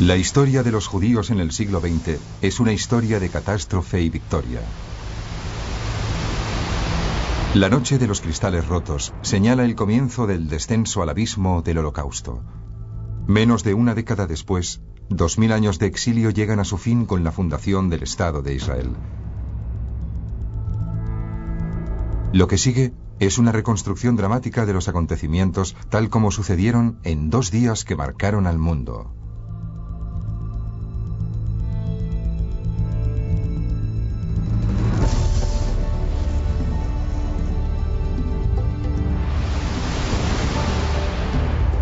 La 0.00 0.16
historia 0.16 0.62
de 0.62 0.70
los 0.70 0.86
judíos 0.86 1.28
en 1.28 1.40
el 1.40 1.52
siglo 1.52 1.78
XX 1.78 2.18
es 2.40 2.58
una 2.58 2.72
historia 2.72 3.20
de 3.20 3.28
catástrofe 3.28 4.00
y 4.00 4.08
victoria. 4.08 4.62
La 7.52 7.68
noche 7.68 7.98
de 7.98 8.06
los 8.06 8.22
cristales 8.22 8.66
rotos 8.66 9.12
señala 9.20 9.66
el 9.66 9.74
comienzo 9.74 10.26
del 10.26 10.48
descenso 10.48 11.02
al 11.02 11.10
abismo 11.10 11.60
del 11.60 11.76
holocausto. 11.76 12.42
Menos 13.26 13.62
de 13.62 13.74
una 13.74 13.94
década 13.94 14.26
después, 14.26 14.80
dos 15.10 15.36
mil 15.36 15.52
años 15.52 15.78
de 15.78 15.88
exilio 15.88 16.30
llegan 16.30 16.60
a 16.60 16.64
su 16.64 16.78
fin 16.78 17.04
con 17.04 17.22
la 17.22 17.30
fundación 17.30 17.90
del 17.90 18.02
Estado 18.02 18.40
de 18.40 18.54
Israel. 18.54 18.96
Lo 22.32 22.48
que 22.48 22.56
sigue 22.56 22.94
es 23.18 23.36
una 23.36 23.52
reconstrucción 23.52 24.16
dramática 24.16 24.64
de 24.64 24.72
los 24.72 24.88
acontecimientos 24.88 25.76
tal 25.90 26.08
como 26.08 26.30
sucedieron 26.30 27.00
en 27.02 27.28
dos 27.28 27.50
días 27.50 27.84
que 27.84 27.96
marcaron 27.96 28.46
al 28.46 28.58
mundo. 28.58 29.19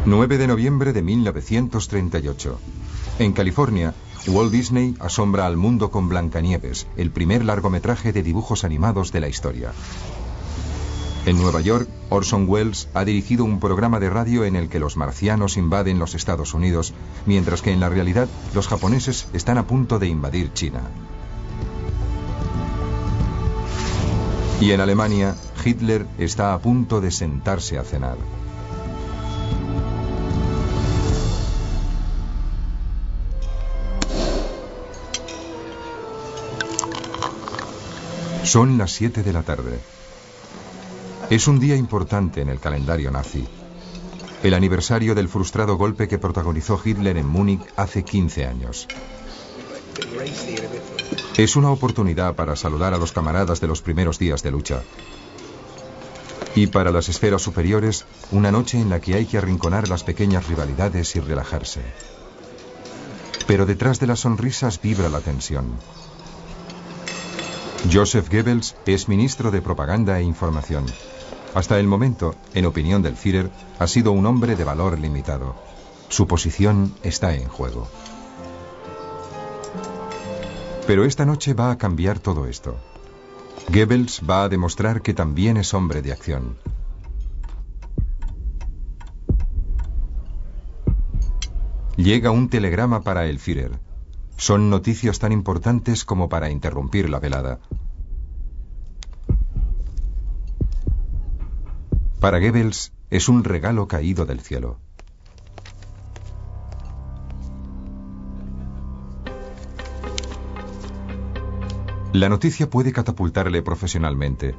9 0.08 0.38
de 0.38 0.46
noviembre 0.46 0.94
de 0.94 1.02
1938. 1.02 2.58
En 3.18 3.32
California, 3.34 3.92
Walt 4.26 4.50
Disney 4.50 4.96
asombra 5.00 5.44
al 5.44 5.58
mundo 5.58 5.90
con 5.90 6.08
Blancanieves, 6.08 6.86
el 6.96 7.10
primer 7.10 7.44
largometraje 7.44 8.14
de 8.14 8.22
dibujos 8.22 8.64
animados 8.64 9.12
de 9.12 9.20
la 9.20 9.28
historia. 9.28 9.72
En 11.26 11.36
Nueva 11.36 11.60
York, 11.60 11.90
Orson 12.08 12.48
Welles 12.48 12.88
ha 12.94 13.04
dirigido 13.04 13.44
un 13.44 13.60
programa 13.60 14.00
de 14.00 14.08
radio 14.08 14.46
en 14.46 14.56
el 14.56 14.70
que 14.70 14.80
los 14.80 14.96
marcianos 14.96 15.58
invaden 15.58 15.98
los 15.98 16.14
Estados 16.14 16.54
Unidos, 16.54 16.94
mientras 17.26 17.60
que 17.60 17.72
en 17.72 17.80
la 17.80 17.90
realidad 17.90 18.28
los 18.54 18.66
japoneses 18.66 19.28
están 19.34 19.58
a 19.58 19.66
punto 19.66 19.98
de 19.98 20.06
invadir 20.06 20.54
China. 20.54 20.80
Y 24.58 24.70
en 24.70 24.80
Alemania, 24.80 25.36
Hitler 25.62 26.06
está 26.16 26.54
a 26.54 26.58
punto 26.60 27.02
de 27.02 27.10
sentarse 27.10 27.76
a 27.76 27.84
cenar. 27.84 28.37
Son 38.48 38.78
las 38.78 38.92
7 38.92 39.22
de 39.22 39.32
la 39.34 39.42
tarde. 39.42 39.78
Es 41.28 41.48
un 41.48 41.60
día 41.60 41.76
importante 41.76 42.40
en 42.40 42.48
el 42.48 42.60
calendario 42.60 43.10
nazi. 43.10 43.46
El 44.42 44.54
aniversario 44.54 45.14
del 45.14 45.28
frustrado 45.28 45.76
golpe 45.76 46.08
que 46.08 46.16
protagonizó 46.16 46.80
Hitler 46.82 47.18
en 47.18 47.28
Múnich 47.28 47.60
hace 47.76 48.04
15 48.04 48.46
años. 48.46 48.88
Es 51.36 51.56
una 51.56 51.70
oportunidad 51.70 52.36
para 52.36 52.56
saludar 52.56 52.94
a 52.94 52.96
los 52.96 53.12
camaradas 53.12 53.60
de 53.60 53.66
los 53.66 53.82
primeros 53.82 54.18
días 54.18 54.42
de 54.42 54.50
lucha. 54.50 54.82
Y 56.54 56.68
para 56.68 56.90
las 56.90 57.10
esferas 57.10 57.42
superiores, 57.42 58.06
una 58.30 58.50
noche 58.50 58.80
en 58.80 58.88
la 58.88 58.98
que 58.98 59.12
hay 59.12 59.26
que 59.26 59.36
arrinconar 59.36 59.90
las 59.90 60.04
pequeñas 60.04 60.48
rivalidades 60.48 61.14
y 61.16 61.20
relajarse. 61.20 61.82
Pero 63.46 63.66
detrás 63.66 64.00
de 64.00 64.06
las 64.06 64.20
sonrisas 64.20 64.80
vibra 64.80 65.10
la 65.10 65.20
tensión. 65.20 65.66
Joseph 67.86 68.28
Goebbels 68.28 68.76
es 68.86 69.08
ministro 69.08 69.50
de 69.50 69.62
Propaganda 69.62 70.18
e 70.18 70.22
Información. 70.22 70.84
Hasta 71.54 71.78
el 71.78 71.86
momento, 71.86 72.34
en 72.52 72.66
opinión 72.66 73.02
del 73.02 73.16
Führer, 73.16 73.50
ha 73.78 73.86
sido 73.86 74.12
un 74.12 74.26
hombre 74.26 74.56
de 74.56 74.64
valor 74.64 74.98
limitado. 74.98 75.54
Su 76.08 76.26
posición 76.26 76.92
está 77.02 77.34
en 77.34 77.48
juego. 77.48 77.88
Pero 80.86 81.04
esta 81.04 81.24
noche 81.24 81.54
va 81.54 81.70
a 81.70 81.78
cambiar 81.78 82.18
todo 82.18 82.46
esto. 82.46 82.76
Goebbels 83.68 84.22
va 84.28 84.42
a 84.42 84.48
demostrar 84.48 85.00
que 85.00 85.14
también 85.14 85.56
es 85.56 85.72
hombre 85.72 86.02
de 86.02 86.12
acción. 86.12 86.58
Llega 91.96 92.30
un 92.32 92.48
telegrama 92.48 93.02
para 93.02 93.26
el 93.26 93.38
Führer. 93.38 93.87
Son 94.38 94.70
noticias 94.70 95.18
tan 95.18 95.32
importantes 95.32 96.04
como 96.04 96.28
para 96.28 96.48
interrumpir 96.48 97.10
la 97.10 97.18
velada. 97.18 97.58
Para 102.20 102.38
Goebbels 102.38 102.92
es 103.10 103.28
un 103.28 103.42
regalo 103.42 103.88
caído 103.88 104.26
del 104.26 104.40
cielo. 104.40 104.78
La 112.12 112.28
noticia 112.28 112.70
puede 112.70 112.92
catapultarle 112.92 113.62
profesionalmente. 113.62 114.54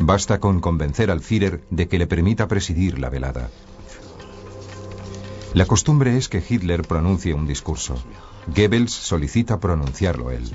Basta 0.00 0.40
con 0.40 0.60
convencer 0.60 1.10
al 1.10 1.20
Führer 1.20 1.66
de 1.68 1.86
que 1.86 1.98
le 1.98 2.06
permita 2.06 2.48
presidir 2.48 2.98
la 2.98 3.10
velada. 3.10 3.50
La 5.52 5.66
costumbre 5.66 6.16
es 6.16 6.30
que 6.30 6.42
Hitler 6.48 6.80
pronuncie 6.80 7.34
un 7.34 7.46
discurso. 7.46 7.96
Goebbels 8.46 8.92
solicita 8.92 9.60
pronunciarlo 9.60 10.30
él. 10.30 10.50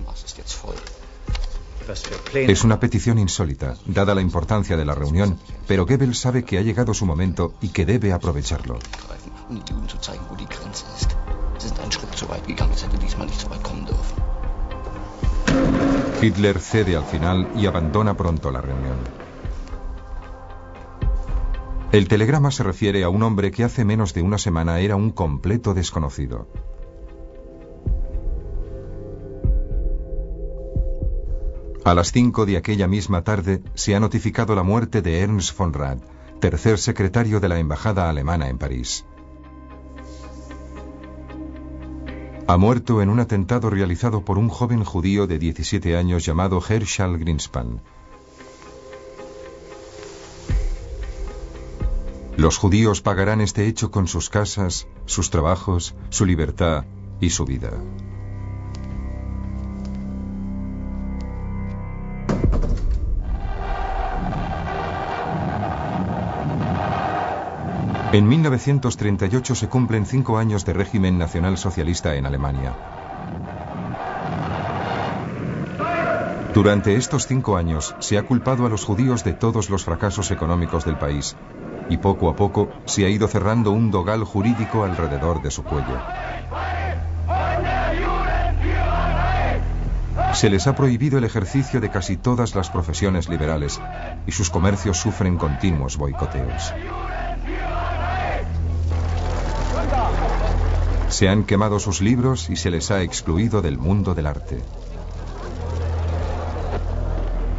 Es 2.34 2.64
una 2.64 2.80
petición 2.80 3.20
insólita, 3.20 3.76
dada 3.86 4.16
la 4.16 4.22
importancia 4.22 4.76
de 4.76 4.86
la 4.86 4.96
reunión, 4.96 5.40
pero 5.68 5.86
Goebbels 5.86 6.20
sabe 6.20 6.44
que 6.44 6.58
ha 6.58 6.62
llegado 6.62 6.94
su 6.94 7.06
momento 7.06 7.54
y 7.62 7.70
que 7.70 7.86
debe 7.86 8.12
aprovecharlo. 8.12 8.80
Hitler 16.22 16.60
cede 16.60 16.96
al 16.96 17.06
final 17.06 17.52
y 17.56 17.66
abandona 17.68 18.18
pronto 18.18 18.52
la 18.52 18.62
reunión. 18.62 18.98
El 21.92 22.08
telegrama 22.08 22.52
se 22.52 22.64
refiere 22.64 23.04
a 23.04 23.10
un 23.10 23.24
hombre 23.24 23.52
que 23.52 23.64
hace 23.64 23.86
menos 23.86 24.14
de 24.14 24.22
una 24.22 24.38
semana 24.38 24.80
era 24.80 24.96
un 24.96 25.12
completo 25.12 25.74
desconocido. 25.74 26.48
A 31.86 31.94
las 31.94 32.12
5 32.12 32.48
de 32.48 32.58
aquella 32.58 32.88
misma 32.88 33.22
tarde 33.22 33.62
se 33.76 33.96
ha 33.96 34.00
notificado 34.00 34.56
la 34.56 34.64
muerte 34.64 35.04
de 35.04 35.20
Ernst 35.20 35.56
von 35.56 35.72
Rad, 35.72 36.00
tercer 36.40 36.80
secretario 36.80 37.40
de 37.40 37.48
la 37.48 37.60
Embajada 37.60 38.10
Alemana 38.10 38.50
en 38.50 38.58
París. 38.58 39.06
Ha 42.48 42.58
muerto 42.58 43.04
en 43.04 43.10
un 43.10 43.20
atentado 43.20 43.70
realizado 43.70 44.26
por 44.26 44.40
un 44.40 44.50
joven 44.50 44.84
judío 44.84 45.28
de 45.28 45.38
17 45.38 45.96
años 45.96 46.26
llamado 46.26 46.60
Herschel 46.60 47.20
Greenspan. 47.20 47.80
Los 52.36 52.58
judíos 52.58 53.02
pagarán 53.04 53.42
este 53.42 53.68
hecho 53.68 53.92
con 53.92 54.08
sus 54.08 54.32
casas, 54.32 54.88
sus 55.06 55.30
trabajos, 55.30 55.94
su 56.10 56.26
libertad 56.26 56.86
y 57.22 57.30
su 57.30 57.46
vida. 57.46 57.74
En 68.16 68.30
1938 68.30 69.56
se 69.56 69.68
cumplen 69.68 70.06
cinco 70.06 70.38
años 70.38 70.64
de 70.64 70.72
régimen 70.72 71.18
nacional 71.18 71.58
socialista 71.58 72.16
en 72.16 72.26
Alemania. 72.26 72.74
Durante 76.54 76.96
estos 76.96 77.28
cinco 77.28 77.58
años 77.58 77.94
se 78.00 78.18
ha 78.18 78.24
culpado 78.24 78.66
a 78.66 78.70
los 78.70 78.86
judíos 78.86 79.26
de 79.26 79.34
todos 79.34 79.70
los 79.70 79.84
fracasos 79.84 80.32
económicos 80.32 80.86
del 80.86 80.98
país 80.98 81.36
y 81.90 81.98
poco 81.98 82.30
a 82.30 82.38
poco 82.38 82.70
se 82.86 83.06
ha 83.06 83.10
ido 83.10 83.28
cerrando 83.28 83.72
un 83.72 83.92
dogal 83.92 84.24
jurídico 84.24 84.86
alrededor 84.86 85.42
de 85.42 85.52
su 85.52 85.64
cuello. 85.66 86.00
Se 90.32 90.50
les 90.50 90.68
ha 90.68 90.74
prohibido 90.74 91.18
el 91.18 91.26
ejercicio 91.26 91.82
de 91.82 91.90
casi 91.90 92.16
todas 92.16 92.56
las 92.56 92.70
profesiones 92.70 93.28
liberales 93.28 93.82
y 94.26 94.32
sus 94.32 94.50
comercios 94.50 94.96
sufren 95.02 95.36
continuos 95.36 95.98
boicoteos. 95.98 96.74
Se 101.10 101.30
han 101.30 101.44
quemado 101.44 101.80
sus 101.80 102.02
libros 102.02 102.50
y 102.50 102.56
se 102.56 102.72
les 102.72 102.92
ha 102.92 103.02
excluido 103.02 103.62
del 103.62 103.78
mundo 103.78 104.14
del 104.16 104.26
arte. 104.26 104.62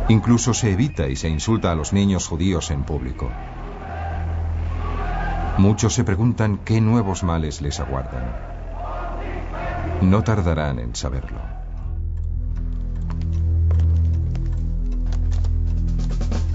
Incluso 0.09 0.55
se 0.55 0.73
evita 0.73 1.09
y 1.09 1.17
se 1.17 1.29
insulta 1.29 1.73
a 1.73 1.75
los 1.75 1.93
niños 1.93 2.29
judíos 2.29 2.71
en 2.71 2.85
público. 2.85 3.31
Muchos 5.59 5.95
se 5.95 6.05
preguntan 6.05 6.59
qué 6.65 6.81
nuevos 6.81 7.25
males 7.25 7.61
les 7.63 7.81
aguardan. 7.81 8.25
No 10.03 10.23
tardarán 10.23 10.79
en 10.79 10.95
saberlo. 10.95 11.41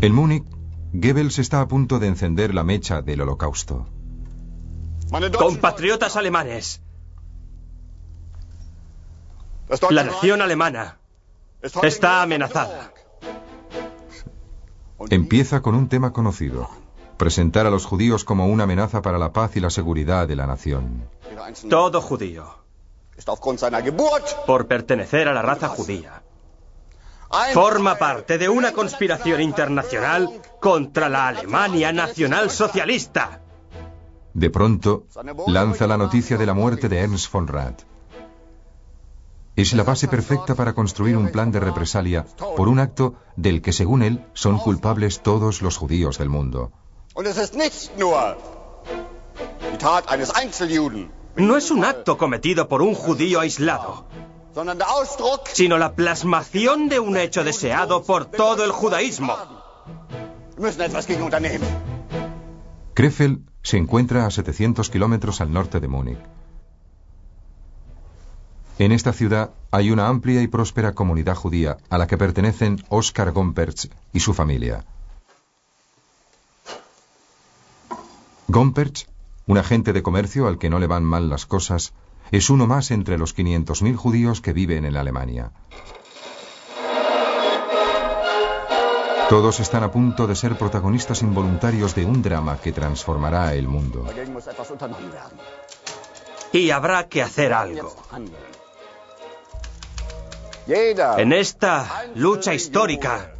En 0.01 0.13
Múnich, 0.13 0.45
Goebbels 0.93 1.39
está 1.39 1.61
a 1.61 1.67
punto 1.67 1.99
de 1.99 2.07
encender 2.07 2.53
la 2.53 2.63
mecha 2.63 3.01
del 3.01 3.21
holocausto. 3.21 3.87
Compatriotas 5.11 6.15
alemanes, 6.15 6.81
La 9.89 10.03
nación 10.03 10.41
alemana 10.41 10.99
está 11.61 12.21
amenazada. 12.21 12.93
Empieza 15.09 15.61
con 15.61 15.75
un 15.75 15.89
tema 15.89 16.13
conocido. 16.13 16.69
Presentar 17.17 17.67
a 17.67 17.69
los 17.69 17.85
judíos 17.85 18.23
como 18.23 18.47
una 18.47 18.63
amenaza 18.63 19.01
para 19.01 19.17
la 19.17 19.33
paz 19.33 19.55
y 19.55 19.59
la 19.59 19.69
seguridad 19.69 20.27
de 20.27 20.35
la 20.35 20.47
nación. 20.47 21.09
Todo 21.69 22.01
judío, 22.01 22.63
por 24.47 24.67
pertenecer 24.67 25.27
a 25.27 25.33
la 25.33 25.41
raza 25.41 25.67
judía, 25.67 26.23
forma 27.53 27.97
parte 27.97 28.37
de 28.37 28.49
una 28.49 28.71
conspiración 28.71 29.41
internacional 29.41 30.41
contra 30.59 31.09
la 31.09 31.27
Alemania 31.27 31.91
nacional 31.91 32.49
socialista. 32.49 33.40
De 34.33 34.49
pronto, 34.49 35.05
lanza 35.47 35.87
la 35.87 35.97
noticia 35.97 36.37
de 36.37 36.45
la 36.45 36.53
muerte 36.53 36.87
de 36.87 36.99
Ernst 36.99 37.31
von 37.31 37.47
Rath. 37.47 37.81
Es 39.55 39.73
la 39.73 39.83
base 39.83 40.07
perfecta 40.07 40.55
para 40.55 40.73
construir 40.73 41.17
un 41.17 41.29
plan 41.29 41.51
de 41.51 41.59
represalia 41.59 42.25
por 42.55 42.69
un 42.69 42.79
acto 42.79 43.15
del 43.35 43.61
que, 43.61 43.73
según 43.73 44.01
él, 44.01 44.25
son 44.33 44.57
culpables 44.57 45.21
todos 45.21 45.61
los 45.61 45.75
judíos 45.75 46.17
del 46.17 46.29
mundo. 46.29 46.71
No 51.35 51.57
es 51.57 51.71
un 51.71 51.85
acto 51.85 52.17
cometido 52.17 52.67
por 52.69 52.81
un 52.81 52.93
judío 52.93 53.41
aislado, 53.41 54.05
sino 55.53 55.77
la 55.77 55.93
plasmación 55.93 56.87
de 56.87 56.99
un 56.99 57.17
hecho 57.17 57.43
deseado 57.43 58.03
por 58.03 58.25
todo 58.25 58.63
el 58.63 58.71
judaísmo. 58.71 59.35
Krefeld 62.93 63.50
se 63.63 63.77
encuentra 63.77 64.25
a 64.25 64.31
700 64.31 64.89
kilómetros 64.89 65.41
al 65.41 65.51
norte 65.51 65.79
de 65.79 65.87
Múnich. 65.87 66.19
En 68.79 68.91
esta 68.91 69.13
ciudad 69.13 69.51
hay 69.69 69.91
una 69.91 70.07
amplia 70.07 70.41
y 70.41 70.47
próspera 70.47 70.93
comunidad 70.93 71.35
judía 71.35 71.77
a 71.89 71.97
la 71.97 72.07
que 72.07 72.17
pertenecen 72.17 72.83
Oskar 72.89 73.31
Gompertz 73.31 73.89
y 74.11 74.19
su 74.21 74.33
familia. 74.33 74.85
Gompertz, 78.47 79.07
un 79.45 79.57
agente 79.57 79.93
de 79.93 80.01
comercio 80.01 80.47
al 80.47 80.57
que 80.57 80.69
no 80.69 80.79
le 80.79 80.87
van 80.87 81.03
mal 81.03 81.29
las 81.29 81.45
cosas, 81.45 81.93
es 82.31 82.49
uno 82.49 82.65
más 82.65 82.91
entre 82.91 83.17
los 83.17 83.35
500.000 83.35 83.95
judíos 83.95 84.41
que 84.41 84.53
viven 84.53 84.85
en 84.85 84.95
Alemania. 84.95 85.51
Todos 89.31 89.61
están 89.61 89.81
a 89.81 89.89
punto 89.89 90.27
de 90.27 90.35
ser 90.35 90.57
protagonistas 90.57 91.21
involuntarios 91.21 91.95
de 91.95 92.03
un 92.03 92.21
drama 92.21 92.59
que 92.59 92.73
transformará 92.73 93.53
el 93.53 93.65
mundo. 93.65 94.05
Y 96.51 96.69
habrá 96.69 97.07
que 97.07 97.21
hacer 97.21 97.53
algo. 97.53 97.95
En 100.67 101.31
esta 101.31 102.07
lucha 102.15 102.53
histórica, 102.53 103.33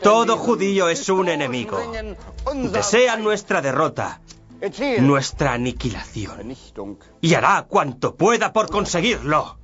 todo 0.00 0.38
judío 0.38 0.88
es 0.88 1.06
un 1.10 1.28
enemigo. 1.28 1.78
Desean 2.72 3.22
nuestra 3.22 3.60
derrota, 3.60 4.22
nuestra 5.00 5.52
aniquilación. 5.52 6.56
Y 7.20 7.34
hará 7.34 7.66
cuanto 7.68 8.16
pueda 8.16 8.54
por 8.54 8.70
conseguirlo. 8.70 9.58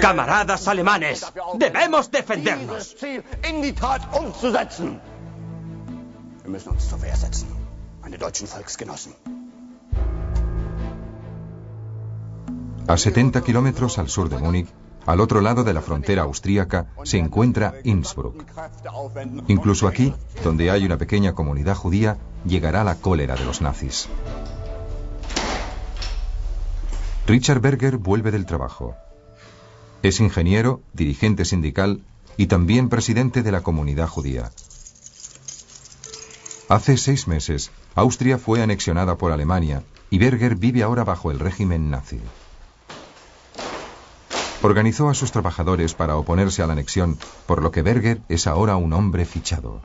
Camaradas 0.00 0.68
alemanes, 0.68 1.26
debemos 1.54 2.10
defendernos. 2.10 2.96
A 12.88 12.96
70 12.96 13.42
kilómetros 13.42 13.98
al 13.98 14.08
sur 14.08 14.28
de 14.28 14.38
Múnich, 14.38 14.68
al 15.06 15.20
otro 15.20 15.40
lado 15.40 15.62
de 15.62 15.72
la 15.72 15.82
frontera 15.82 16.22
austríaca, 16.22 16.86
se 17.04 17.18
encuentra 17.18 17.74
Innsbruck. 17.84 18.44
Incluso 19.48 19.88
aquí, 19.88 20.14
donde 20.42 20.70
hay 20.70 20.86
una 20.86 20.96
pequeña 20.96 21.34
comunidad 21.34 21.76
judía, 21.76 22.16
llegará 22.46 22.82
la 22.82 22.94
cólera 22.94 23.34
de 23.36 23.44
los 23.44 23.60
nazis. 23.60 24.08
Richard 27.32 27.62
Berger 27.62 27.96
vuelve 27.96 28.30
del 28.30 28.44
trabajo. 28.44 28.94
Es 30.02 30.20
ingeniero, 30.20 30.82
dirigente 30.92 31.46
sindical 31.46 32.02
y 32.36 32.46
también 32.46 32.90
presidente 32.90 33.42
de 33.42 33.50
la 33.50 33.62
comunidad 33.62 34.06
judía. 34.06 34.50
Hace 36.68 36.98
seis 36.98 37.26
meses, 37.28 37.70
Austria 37.94 38.36
fue 38.36 38.62
anexionada 38.62 39.16
por 39.16 39.32
Alemania 39.32 39.82
y 40.10 40.18
Berger 40.18 40.56
vive 40.56 40.82
ahora 40.82 41.04
bajo 41.04 41.30
el 41.30 41.38
régimen 41.38 41.88
nazi. 41.88 42.20
Organizó 44.60 45.08
a 45.08 45.14
sus 45.14 45.32
trabajadores 45.32 45.94
para 45.94 46.18
oponerse 46.18 46.62
a 46.62 46.66
la 46.66 46.74
anexión, 46.74 47.16
por 47.46 47.62
lo 47.62 47.70
que 47.70 47.80
Berger 47.80 48.20
es 48.28 48.46
ahora 48.46 48.76
un 48.76 48.92
hombre 48.92 49.24
fichado. 49.24 49.80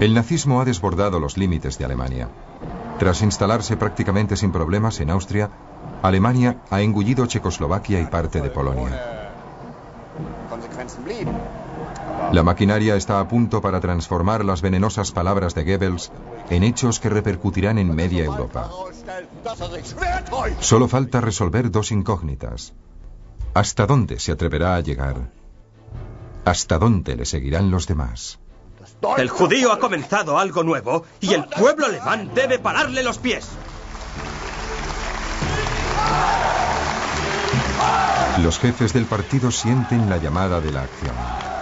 El 0.00 0.14
nazismo 0.14 0.60
ha 0.60 0.64
desbordado 0.64 1.20
los 1.20 1.36
límites 1.36 1.78
de 1.78 1.84
Alemania. 1.84 2.28
Tras 2.98 3.22
instalarse 3.22 3.76
prácticamente 3.76 4.36
sin 4.36 4.52
problemas 4.52 5.00
en 5.00 5.10
Austria, 5.10 5.50
Alemania 6.02 6.58
ha 6.70 6.80
engullido 6.80 7.26
Checoslovaquia 7.26 8.00
y 8.00 8.06
parte 8.06 8.40
de 8.40 8.50
Polonia. 8.50 9.30
La 12.32 12.42
maquinaria 12.42 12.96
está 12.96 13.20
a 13.20 13.28
punto 13.28 13.60
para 13.60 13.80
transformar 13.80 14.44
las 14.44 14.62
venenosas 14.62 15.12
palabras 15.12 15.54
de 15.54 15.64
Goebbels 15.64 16.10
en 16.50 16.62
hechos 16.62 17.00
que 17.00 17.08
repercutirán 17.08 17.78
en 17.78 17.94
media 17.94 18.24
Europa. 18.24 18.70
Solo 20.60 20.88
falta 20.88 21.20
resolver 21.20 21.70
dos 21.70 21.92
incógnitas. 21.92 22.72
¿Hasta 23.54 23.86
dónde 23.86 24.18
se 24.18 24.32
atreverá 24.32 24.74
a 24.74 24.80
llegar? 24.80 25.30
¿Hasta 26.44 26.78
dónde 26.78 27.16
le 27.16 27.24
seguirán 27.24 27.70
los 27.70 27.86
demás? 27.86 28.38
El 29.18 29.28
judío 29.28 29.72
ha 29.72 29.78
comenzado 29.78 30.38
algo 30.38 30.62
nuevo 30.62 31.04
y 31.20 31.34
el 31.34 31.44
pueblo 31.44 31.86
alemán 31.86 32.30
debe 32.34 32.58
pararle 32.58 33.02
los 33.02 33.18
pies. 33.18 33.48
Los 38.42 38.58
jefes 38.58 38.92
del 38.92 39.06
partido 39.06 39.50
sienten 39.50 40.10
la 40.10 40.18
llamada 40.18 40.60
de 40.60 40.72
la 40.72 40.82
acción. 40.82 41.53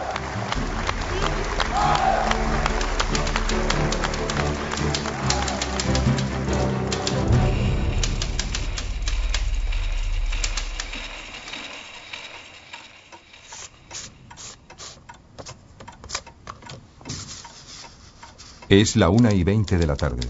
Es 18.72 18.96
la 18.96 19.10
una 19.10 19.34
y 19.34 19.44
veinte 19.44 19.76
de 19.76 19.86
la 19.86 19.96
tarde. 19.96 20.26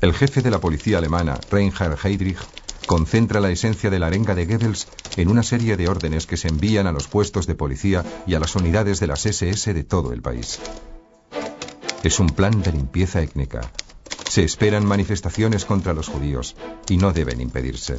El 0.00 0.14
jefe 0.14 0.42
de 0.42 0.50
la 0.52 0.60
policía 0.60 0.98
alemana, 0.98 1.40
Reinhard 1.50 1.98
Heydrich, 2.04 2.38
concentra 2.86 3.40
la 3.40 3.50
esencia 3.50 3.90
de 3.90 3.98
la 3.98 4.06
arenga 4.06 4.36
de 4.36 4.46
Goebbels 4.46 4.86
en 5.16 5.28
una 5.28 5.42
serie 5.42 5.76
de 5.76 5.88
órdenes 5.88 6.24
que 6.28 6.36
se 6.36 6.46
envían 6.46 6.86
a 6.86 6.92
los 6.92 7.08
puestos 7.08 7.48
de 7.48 7.56
policía 7.56 8.04
y 8.28 8.34
a 8.34 8.38
las 8.38 8.54
unidades 8.54 9.00
de 9.00 9.08
las 9.08 9.26
SS 9.26 9.74
de 9.74 9.82
todo 9.82 10.12
el 10.12 10.22
país. 10.22 10.60
Es 12.04 12.20
un 12.20 12.28
plan 12.28 12.62
de 12.62 12.70
limpieza 12.70 13.20
étnica. 13.22 13.62
Se 14.28 14.44
esperan 14.44 14.86
manifestaciones 14.86 15.64
contra 15.64 15.94
los 15.94 16.06
judíos 16.06 16.54
y 16.88 16.96
no 16.96 17.12
deben 17.12 17.40
impedirse. 17.40 17.98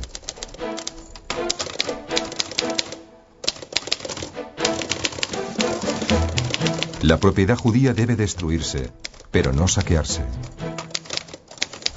La 7.02 7.20
propiedad 7.20 7.58
judía 7.58 7.94
debe 7.94 8.16
destruirse, 8.16 8.90
pero 9.36 9.52
no 9.52 9.68
saquearse. 9.68 10.24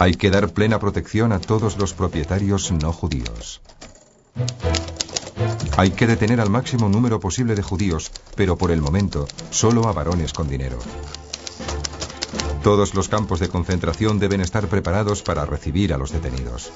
Hay 0.00 0.14
que 0.14 0.28
dar 0.28 0.49
plena 0.49 0.80
protección 0.80 1.30
a 1.30 1.38
todos 1.38 1.78
los 1.78 1.95
propietarios 1.95 2.73
no 2.73 2.92
judíos. 2.92 3.61
Hay 5.76 5.92
que 5.92 6.09
detener 6.09 6.40
al 6.40 6.50
máximo 6.50 6.88
número 6.88 7.21
posible 7.21 7.54
de 7.54 7.62
judíos, 7.62 8.11
pero 8.35 8.59
por 8.59 8.73
el 8.73 8.83
momento 8.83 9.28
solo 9.50 9.87
a 9.87 9.92
varones 9.92 10.33
con 10.33 10.49
dinero. 10.49 10.80
Todos 12.64 12.97
los 12.97 13.09
campos 13.09 13.38
de 13.38 13.49
concentración 13.49 14.18
deben 14.18 14.40
estar 14.40 14.66
preparados 14.66 15.23
para 15.23 15.47
recibir 15.47 15.95
a 15.95 15.97
los 15.97 16.11
detenidos. 16.11 16.73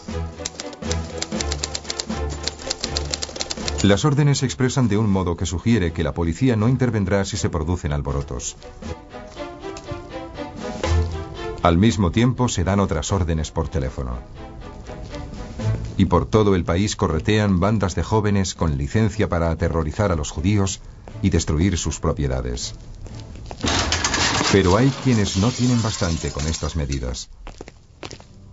Las 3.83 4.05
órdenes 4.05 4.39
se 4.39 4.47
expresan 4.47 4.87
de 4.87 4.97
un 4.97 5.11
modo 5.11 5.37
que 5.37 5.45
sugiere 5.45 5.93
que 5.93 6.05
la 6.05 6.15
policía 6.15 6.55
no 6.55 6.69
intervendrá 6.69 7.25
si 7.25 7.37
se 7.37 7.51
producen 7.51 7.93
alborotos. 7.93 8.57
Al 11.63 11.79
mismo 11.79 12.11
tiempo 12.11 12.49
se 12.49 12.65
dan 12.65 12.81
otras 12.81 13.13
órdenes 13.13 13.53
por 13.53 13.69
teléfono. 13.69 14.19
Y 15.97 16.07
por 16.07 16.27
todo 16.27 16.57
el 16.57 16.65
país 16.65 16.97
corretean 16.97 17.61
bandas 17.61 17.95
de 17.95 18.03
jóvenes 18.03 18.55
con 18.55 18.77
licencia 18.77 19.29
para 19.29 19.51
aterrorizar 19.51 20.11
a 20.11 20.17
los 20.17 20.33
judíos 20.33 20.81
y 21.23 21.31
destruir 21.31 21.79
sus 21.79 22.01
propiedades. 22.01 22.75
Pero 24.51 24.77
hay 24.77 24.91
quienes 25.05 25.37
no 25.37 25.51
tienen 25.51 25.81
bastante 25.83 26.33
con 26.33 26.47
estas 26.49 26.75
medidas. 26.75 27.31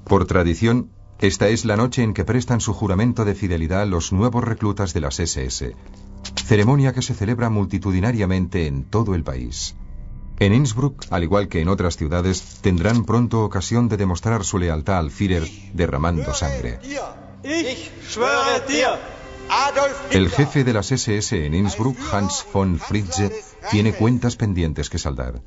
Por 0.06 0.26
tradición, 0.26 0.92
esta 1.20 1.48
es 1.50 1.66
la 1.66 1.78
noche 1.78 2.04
en 2.04 2.14
que 2.14 2.26
prestan 2.26 2.62
su 2.62 2.74
juramento 2.74 3.26
de 3.26 3.34
fidelidad 3.34 3.88
los 3.88 4.14
nuevos 4.14 4.44
reclutas 4.44 4.94
de 4.94 5.02
las 5.02 5.20
SS, 5.20 5.76
ceremonia 6.46 6.94
que 6.94 7.02
se 7.02 7.16
celebra 7.16 7.50
multitudinariamente 7.50 8.68
en 8.68 8.84
todo 8.84 9.16
el 9.16 9.24
país. 9.24 9.76
En 10.40 10.54
Innsbruck, 10.54 11.06
al 11.10 11.24
igual 11.24 11.50
que 11.50 11.60
en 11.60 11.68
otras 11.68 11.98
ciudades, 11.98 12.60
tendrán 12.62 13.04
pronto 13.04 13.44
ocasión 13.44 13.90
de 13.90 13.98
demostrar 13.98 14.46
su 14.46 14.58
lealtad 14.58 15.00
al 15.00 15.12
Führer 15.12 15.46
derramando 15.74 16.34
sangre. 16.34 16.80
El 20.12 20.30
jefe 20.30 20.64
de 20.64 20.74
las 20.74 20.92
SS 20.92 21.46
en 21.46 21.54
Innsbruck, 21.54 21.98
Hans 22.14 22.46
von 22.54 22.80
Fritze, 22.80 23.32
tiene 23.70 23.94
cuentas 23.94 24.38
pendientes 24.38 24.90
que 24.90 24.98
saldar. 24.98 25.42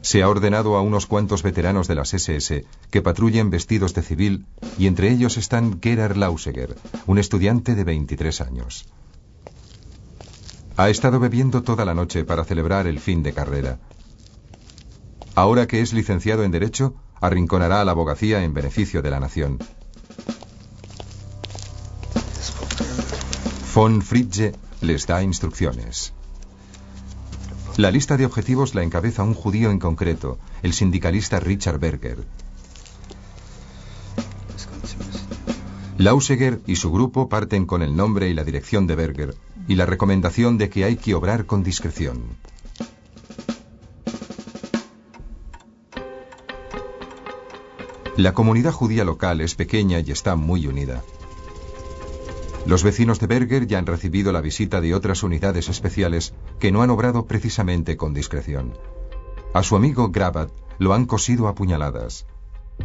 Se 0.00 0.22
ha 0.22 0.28
ordenado 0.28 0.76
a 0.76 0.82
unos 0.82 1.06
cuantos 1.06 1.42
veteranos 1.42 1.86
de 1.86 1.94
las 1.94 2.12
SS 2.12 2.64
que 2.90 3.02
patrullen 3.02 3.50
vestidos 3.50 3.94
de 3.94 4.02
civil 4.02 4.46
y 4.78 4.88
entre 4.88 5.10
ellos 5.10 5.36
están 5.36 5.80
Gerhard 5.80 6.16
Lauseger, 6.16 6.76
un 7.06 7.18
estudiante 7.18 7.74
de 7.74 7.84
23 7.84 8.40
años. 8.40 8.86
Ha 10.78 10.90
estado 10.90 11.18
bebiendo 11.18 11.62
toda 11.62 11.86
la 11.86 11.94
noche 11.94 12.24
para 12.24 12.44
celebrar 12.44 12.86
el 12.86 13.00
fin 13.00 13.22
de 13.22 13.32
carrera. 13.32 13.78
Ahora 15.34 15.66
que 15.66 15.80
es 15.80 15.94
licenciado 15.94 16.44
en 16.44 16.50
Derecho, 16.50 16.94
arrinconará 17.18 17.80
a 17.80 17.84
la 17.86 17.92
abogacía 17.92 18.44
en 18.44 18.52
beneficio 18.52 19.00
de 19.00 19.10
la 19.10 19.18
nación. 19.18 19.58
Von 23.74 24.02
Fritze 24.02 24.54
les 24.82 25.06
da 25.06 25.22
instrucciones. 25.22 26.12
La 27.76 27.90
lista 27.90 28.16
de 28.16 28.26
objetivos 28.26 28.74
la 28.74 28.82
encabeza 28.82 29.22
un 29.22 29.34
judío 29.34 29.70
en 29.70 29.78
concreto, 29.78 30.38
el 30.62 30.72
sindicalista 30.74 31.40
Richard 31.40 31.78
Berger. 31.78 32.18
Lauseger 35.98 36.60
y 36.66 36.76
su 36.76 36.92
grupo 36.92 37.30
parten 37.30 37.64
con 37.64 37.80
el 37.82 37.96
nombre 37.96 38.28
y 38.28 38.34
la 38.34 38.44
dirección 38.44 38.86
de 38.86 38.96
Berger 38.96 39.34
y 39.66 39.76
la 39.76 39.86
recomendación 39.86 40.58
de 40.58 40.68
que 40.68 40.84
hay 40.84 40.96
que 40.96 41.14
obrar 41.14 41.46
con 41.46 41.62
discreción. 41.62 42.22
La 48.16 48.34
comunidad 48.34 48.72
judía 48.72 49.04
local 49.04 49.40
es 49.40 49.54
pequeña 49.54 50.00
y 50.00 50.10
está 50.10 50.36
muy 50.36 50.66
unida. 50.66 51.02
Los 52.66 52.82
vecinos 52.82 53.18
de 53.18 53.26
Berger 53.26 53.66
ya 53.66 53.78
han 53.78 53.86
recibido 53.86 54.32
la 54.32 54.42
visita 54.42 54.82
de 54.82 54.94
otras 54.94 55.22
unidades 55.22 55.70
especiales 55.70 56.34
que 56.58 56.72
no 56.72 56.82
han 56.82 56.90
obrado 56.90 57.26
precisamente 57.26 57.96
con 57.96 58.12
discreción. 58.12 58.74
A 59.54 59.62
su 59.62 59.76
amigo 59.76 60.10
Grabat 60.10 60.50
lo 60.78 60.92
han 60.92 61.06
cosido 61.06 61.48
a 61.48 61.54
puñaladas. 61.54 62.26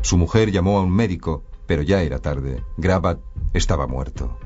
Su 0.01 0.17
mujer 0.17 0.51
llamó 0.51 0.77
a 0.77 0.83
un 0.83 0.91
médico, 0.91 1.43
pero 1.67 1.81
ya 1.81 2.01
era 2.01 2.19
tarde. 2.19 2.63
Grabat 2.77 3.19
estaba 3.53 3.87
muerto. 3.87 4.37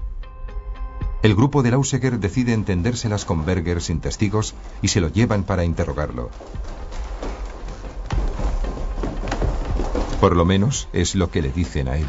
El 1.23 1.35
grupo 1.35 1.63
de 1.63 1.71
Lauseger 1.71 2.19
decide 2.19 2.53
entendérselas 2.53 3.25
con 3.25 3.45
Berger 3.45 3.81
sin 3.81 3.99
testigos 3.99 4.53
y 4.81 4.89
se 4.89 5.01
lo 5.01 5.09
llevan 5.09 5.43
para 5.43 5.63
interrogarlo. 5.63 6.29
Por 10.19 10.35
lo 10.35 10.45
menos 10.45 10.87
es 10.93 11.15
lo 11.15 11.31
que 11.31 11.41
le 11.41 11.51
dicen 11.51 11.87
a 11.87 11.97
él. 11.97 12.07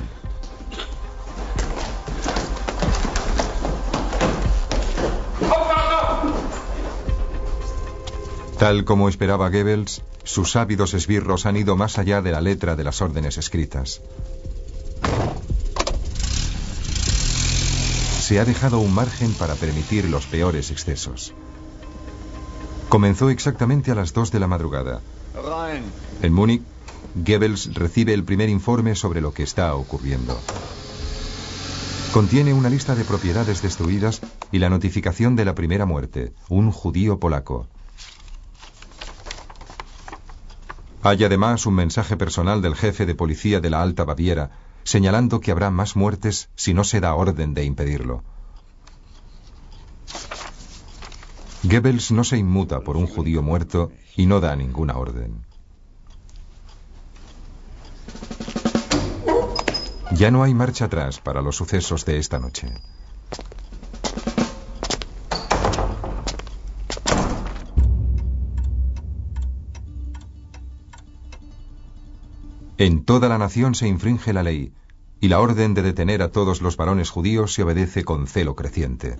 Tal 8.59 8.85
como 8.85 9.09
esperaba 9.11 9.51
Goebbels, 9.51 10.03
sus 10.25 10.57
ávidos 10.57 10.95
esbirros 10.95 11.45
han 11.45 11.57
ido 11.57 11.77
más 11.77 11.99
allá 11.99 12.23
de 12.23 12.33
la 12.33 12.41
letra 12.41 12.75
de 12.75 12.85
las 12.85 13.03
órdenes 13.03 13.37
escritas. 13.37 14.01
Se 18.21 18.41
ha 18.41 18.45
dejado 18.45 18.81
un 18.81 18.93
margen 18.93 19.33
para 19.35 19.55
permitir 19.55 20.09
los 20.09 20.27
peores 20.27 20.71
excesos. 20.71 21.33
Comenzó 22.89 23.31
exactamente 23.31 23.91
a 23.93 23.95
las 23.95 24.13
2 24.13 24.33
de 24.33 24.41
la 24.41 24.47
madrugada. 24.47 25.01
En 26.23 26.33
Múnich, 26.33 26.63
Goebbels 27.15 27.75
recibe 27.75 28.15
el 28.15 28.25
primer 28.25 28.49
informe 28.49 28.95
sobre 28.95 29.21
lo 29.21 29.33
que 29.33 29.43
está 29.43 29.75
ocurriendo. 29.75 30.39
Contiene 32.13 32.53
una 32.53 32.69
lista 32.69 32.95
de 32.95 33.05
propiedades 33.05 33.63
destruidas 33.63 34.21
y 34.51 34.59
la 34.59 34.71
notificación 34.71 35.37
de 35.37 35.45
la 35.45 35.55
primera 35.55 35.87
muerte, 35.87 36.33
un 36.49 36.73
judío 36.73 37.19
polaco. 37.21 37.67
Hay 41.03 41.23
además 41.23 41.67
un 41.67 41.75
mensaje 41.75 42.17
personal 42.17 42.61
del 42.61 42.75
jefe 42.75 43.07
de 43.07 43.15
policía 43.15 43.61
de 43.61 43.71
la 43.71 43.83
Alta 43.83 44.05
Baviera, 44.05 44.51
señalando 44.87 45.41
que 45.41 45.51
habrá 45.51 45.69
más 45.71 45.97
muertes 45.97 46.49
si 46.55 46.73
no 46.73 46.85
se 46.85 47.01
da 47.01 47.15
orden 47.15 47.55
de 47.55 47.65
impedirlo. 47.65 48.23
Goebbels 51.65 52.13
no 52.13 52.23
se 52.23 52.39
inmuta 52.39 52.81
por 52.81 52.97
un 52.97 53.09
judío 53.09 53.43
muerto 53.43 53.91
y 54.17 54.27
no 54.27 54.39
da 54.39 54.55
ninguna 54.55 54.97
orden. 54.97 55.45
Ya 60.13 60.31
no 60.31 60.45
hay 60.45 60.55
marcha 60.55 60.85
atrás 60.85 61.19
para 61.19 61.43
los 61.43 61.57
sucesos 61.57 62.05
de 62.05 62.19
esta 62.19 62.39
noche. 62.39 62.69
En 72.79 73.05
toda 73.05 73.29
la 73.29 73.39
nación 73.39 73.75
se 73.75 73.89
infringe 73.89 74.33
la 74.33 74.43
ley, 74.43 74.73
y 75.21 75.29
la 75.29 75.41
orden 75.41 75.73
de 75.73 75.83
detener 75.83 76.21
a 76.21 76.31
todos 76.31 76.61
los 76.61 76.77
varones 76.77 77.09
judíos 77.09 77.55
se 77.55 77.63
obedece 77.63 78.05
con 78.05 78.27
celo 78.27 78.55
creciente. 78.55 79.17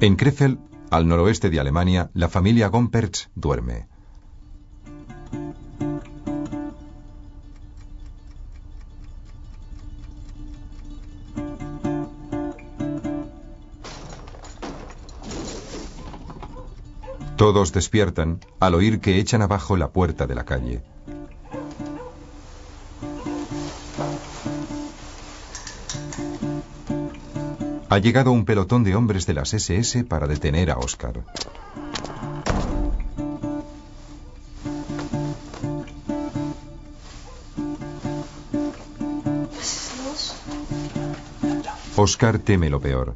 En 0.00 0.16
Krefeld, 0.16 0.58
al 0.90 1.06
noroeste 1.06 1.50
de 1.50 1.60
Alemania, 1.60 2.10
la 2.14 2.28
familia 2.28 2.68
Gompertz 2.68 3.30
duerme. 3.34 3.86
Todos 17.38 17.72
despiertan 17.72 18.40
al 18.58 18.74
oír 18.74 18.98
que 18.98 19.20
echan 19.20 19.42
abajo 19.42 19.76
la 19.76 19.92
puerta 19.92 20.26
de 20.26 20.34
la 20.34 20.44
calle. 20.44 20.82
Ha 27.88 27.98
llegado 27.98 28.32
un 28.32 28.44
pelotón 28.44 28.82
de 28.82 28.96
hombres 28.96 29.24
de 29.26 29.34
las 29.34 29.54
SS 29.54 30.02
para 30.02 30.26
detener 30.26 30.72
a 30.72 30.78
Oscar. 30.78 31.22
Oscar 41.94 42.40
teme 42.40 42.68
lo 42.68 42.80
peor. 42.80 43.14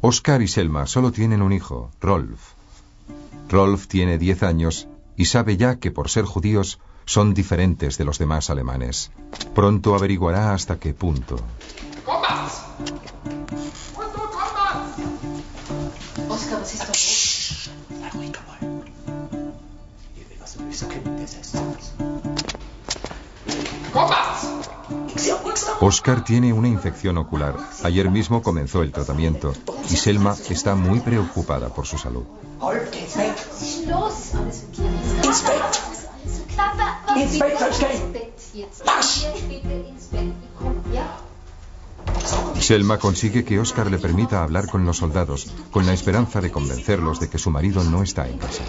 Oscar 0.00 0.42
y 0.42 0.48
Selma 0.48 0.88
solo 0.88 1.12
tienen 1.12 1.42
un 1.42 1.52
hijo, 1.52 1.92
Rolf. 2.00 2.61
Rolf 3.52 3.86
tiene 3.86 4.16
10 4.16 4.44
años 4.44 4.88
y 5.14 5.26
sabe 5.26 5.58
ya 5.58 5.76
que 5.76 5.90
por 5.90 6.08
ser 6.08 6.24
judíos 6.24 6.80
son 7.04 7.34
diferentes 7.34 7.98
de 7.98 8.06
los 8.06 8.18
demás 8.18 8.48
alemanes. 8.48 9.12
Pronto 9.54 9.94
averiguará 9.94 10.54
hasta 10.54 10.78
qué 10.80 10.94
punto. 10.94 11.36
Oscar 25.80 26.24
tiene 26.24 26.52
una 26.52 26.68
infección 26.68 27.18
ocular. 27.18 27.56
Ayer 27.82 28.10
mismo 28.10 28.42
comenzó 28.42 28.82
el 28.82 28.92
tratamiento 28.92 29.52
y 29.90 29.96
Selma 29.96 30.36
está 30.48 30.74
muy 30.74 31.00
preocupada 31.00 31.68
por 31.70 31.86
su 31.86 31.98
salud. 31.98 32.24
Selma 42.60 42.98
consigue 42.98 43.44
que 43.44 43.58
Oscar 43.58 43.90
le 43.90 43.98
permita 43.98 44.42
hablar 44.44 44.68
con 44.68 44.84
los 44.84 44.98
soldados, 44.98 45.48
con 45.72 45.84
la 45.84 45.92
esperanza 45.92 46.40
de 46.40 46.52
convencerlos 46.52 47.18
de 47.18 47.28
que 47.28 47.38
su 47.38 47.50
marido 47.50 47.82
no 47.82 48.02
está 48.02 48.28
en 48.28 48.38
casa. 48.38 48.62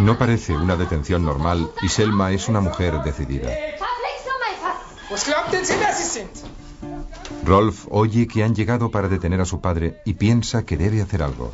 No 0.00 0.16
parece 0.16 0.56
una 0.56 0.76
detención 0.76 1.24
normal 1.24 1.70
y 1.82 1.88
Selma 1.88 2.32
es 2.32 2.48
una 2.48 2.60
mujer 2.60 3.02
decidida. 3.02 3.50
Rolf 7.44 7.86
oye 7.90 8.26
que 8.26 8.42
han 8.42 8.54
llegado 8.54 8.90
para 8.90 9.08
detener 9.08 9.40
a 9.40 9.44
su 9.44 9.60
padre 9.60 10.00
y 10.04 10.14
piensa 10.14 10.64
que 10.64 10.76
debe 10.76 11.02
hacer 11.02 11.22
algo. 11.22 11.52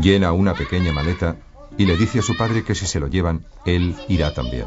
Llena 0.00 0.32
una 0.32 0.54
pequeña 0.54 0.92
maleta 0.92 1.36
y 1.76 1.86
le 1.86 1.96
dice 1.96 2.20
a 2.20 2.22
su 2.22 2.36
padre 2.36 2.64
que 2.64 2.74
si 2.74 2.86
se 2.86 3.00
lo 3.00 3.08
llevan, 3.08 3.44
él 3.64 3.96
irá 4.08 4.32
también. 4.34 4.66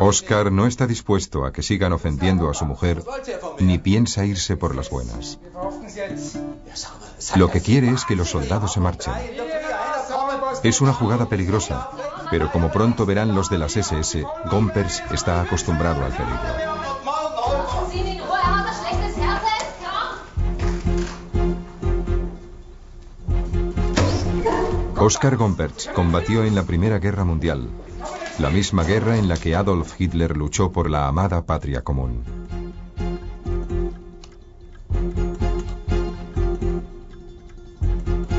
Oscar 0.00 0.52
no 0.52 0.66
está 0.66 0.86
dispuesto 0.86 1.44
a 1.44 1.52
que 1.52 1.62
sigan 1.62 1.92
ofendiendo 1.92 2.50
a 2.50 2.54
su 2.54 2.64
mujer, 2.66 3.02
ni 3.58 3.78
piensa 3.78 4.24
irse 4.24 4.56
por 4.56 4.74
las 4.74 4.90
buenas. 4.90 5.38
Lo 7.36 7.50
que 7.50 7.60
quiere 7.60 7.90
es 7.90 8.04
que 8.04 8.16
los 8.16 8.30
soldados 8.30 8.72
se 8.72 8.80
marchen. 8.80 9.14
Es 10.62 10.80
una 10.80 10.92
jugada 10.92 11.28
peligrosa, 11.28 11.90
pero 12.30 12.50
como 12.50 12.70
pronto 12.70 13.06
verán 13.06 13.34
los 13.34 13.48
de 13.48 13.58
las 13.58 13.76
SS, 13.76 14.24
Gompers 14.50 15.02
está 15.12 15.40
acostumbrado 15.40 16.04
al 16.04 16.12
peligro. 16.12 16.87
Oscar 25.00 25.36
Gompertz 25.36 25.88
combatió 25.94 26.44
en 26.44 26.56
la 26.56 26.64
Primera 26.64 26.98
Guerra 26.98 27.24
Mundial, 27.24 27.68
la 28.40 28.50
misma 28.50 28.82
guerra 28.82 29.16
en 29.16 29.28
la 29.28 29.36
que 29.36 29.54
Adolf 29.54 29.98
Hitler 30.00 30.36
luchó 30.36 30.72
por 30.72 30.90
la 30.90 31.06
amada 31.06 31.46
patria 31.46 31.82
común. 31.82 32.24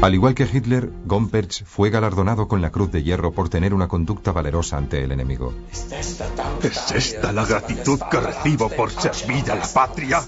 Al 0.02 0.14
igual 0.14 0.36
que 0.36 0.44
Hitler, 0.44 0.92
Gompertz 1.06 1.64
fue 1.66 1.90
galardonado 1.90 2.48
con 2.50 2.62
la 2.62 2.72
Cruz 2.72 2.92
de 2.92 3.04
Hierro 3.04 3.32
por 3.32 3.48
tener 3.48 3.74
una 3.74 3.88
conducta 3.88 4.34
valerosa 4.34 4.78
ante 4.78 5.04
el 5.04 5.14
enemigo. 5.14 5.54
¿Es 5.72 6.92
esta 6.92 7.32
la 7.32 7.46
gratitud 7.46 8.02
que 8.12 8.20
recibo 8.20 8.70
por 8.70 8.92
servir 8.92 9.50
a 9.50 9.56
la 9.56 9.68
patria? 9.68 10.22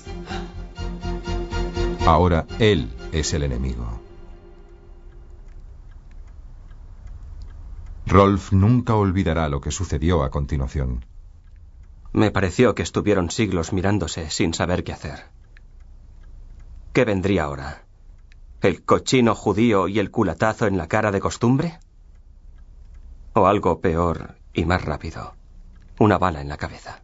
Ahora 2.06 2.46
él 2.60 2.90
es 3.12 3.34
el 3.34 3.44
enemigo. 3.44 4.01
Rolf 8.12 8.52
nunca 8.52 8.96
olvidará 8.96 9.48
lo 9.48 9.62
que 9.62 9.72
sucedió 9.72 10.24
a 10.24 10.30
continuación. 10.30 11.06
Me 12.12 12.30
pareció 12.30 12.76
que 12.76 12.84
estuvieron 12.84 13.32
siglos 13.32 13.72
mirándose 13.72 14.30
sin 14.30 14.54
saber 14.54 14.84
qué 14.84 14.92
hacer. 14.92 15.32
¿Qué 16.92 17.06
vendría 17.06 17.46
ahora? 17.46 17.86
¿El 18.62 18.84
cochino 18.84 19.34
judío 19.34 19.88
y 19.88 20.00
el 20.00 20.12
culatazo 20.12 20.68
en 20.68 20.76
la 20.76 20.88
cara 20.88 21.12
de 21.12 21.22
costumbre? 21.22 21.80
¿O 23.34 23.48
algo 23.48 23.80
peor 23.80 24.36
y 24.54 24.66
más 24.66 24.84
rápido? 24.84 25.34
Una 25.98 26.18
bala 26.18 26.42
en 26.42 26.50
la 26.50 26.58
cabeza. 26.58 27.04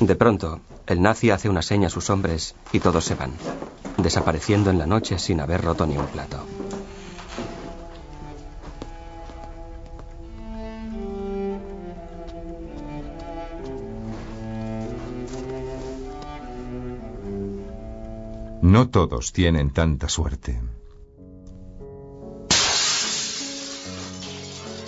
De 0.00 0.14
pronto, 0.14 0.60
el 0.86 1.00
nazi 1.00 1.30
hace 1.30 1.48
una 1.48 1.62
seña 1.62 1.86
a 1.86 1.90
sus 1.90 2.10
hombres 2.10 2.54
y 2.70 2.80
todos 2.80 3.04
se 3.04 3.14
van, 3.14 3.32
desapareciendo 3.96 4.70
en 4.70 4.78
la 4.78 4.86
noche 4.86 5.18
sin 5.18 5.40
haber 5.40 5.62
roto 5.62 5.86
ni 5.86 5.96
un 5.96 6.06
plato. 6.06 6.44
No 18.60 18.90
todos 18.90 19.32
tienen 19.32 19.70
tanta 19.70 20.08
suerte. 20.08 20.60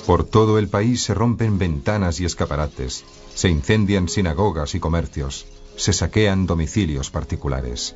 Por 0.04 0.24
todo 0.24 0.58
el 0.58 0.68
país 0.68 1.02
se 1.02 1.14
rompen 1.14 1.58
ventanas 1.58 2.20
y 2.20 2.24
escaparates, 2.24 3.04
se 3.38 3.48
incendian 3.48 4.08
sinagogas 4.08 4.74
y 4.74 4.80
comercios, 4.80 5.46
se 5.76 5.92
saquean 5.92 6.44
domicilios 6.44 7.08
particulares. 7.08 7.94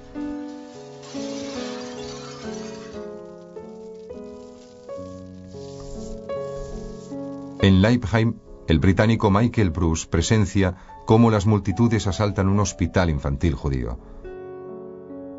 En 7.60 7.82
Leipheim, 7.82 8.34
el 8.68 8.78
británico 8.78 9.32
Michael 9.32 9.70
Bruce 9.70 10.06
presencia 10.06 10.76
cómo 11.06 11.28
las 11.32 11.44
multitudes 11.44 12.06
asaltan 12.06 12.46
un 12.46 12.60
hospital 12.60 13.10
infantil 13.10 13.56
judío. 13.56 13.98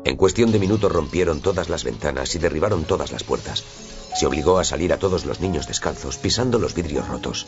En 0.04 0.16
cuestión 0.18 0.52
de 0.52 0.58
minutos 0.58 0.92
rompieron 0.92 1.40
todas 1.40 1.70
las 1.70 1.82
ventanas 1.82 2.34
y 2.34 2.38
derribaron 2.38 2.84
todas 2.84 3.10
las 3.10 3.24
puertas. 3.24 3.64
Se 4.14 4.26
obligó 4.26 4.58
a 4.58 4.64
salir 4.64 4.92
a 4.92 4.98
todos 4.98 5.24
los 5.24 5.40
niños 5.40 5.66
descalzos, 5.66 6.18
pisando 6.18 6.58
los 6.58 6.74
vidrios 6.74 7.08
rotos. 7.08 7.46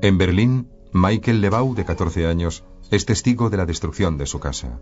En 0.00 0.16
Berlín, 0.16 0.68
Michael 0.92 1.40
Lebau, 1.40 1.74
de 1.74 1.84
14 1.84 2.26
años, 2.26 2.62
es 2.90 3.04
testigo 3.04 3.50
de 3.50 3.56
la 3.56 3.66
destrucción 3.66 4.16
de 4.16 4.26
su 4.26 4.38
casa. 4.38 4.78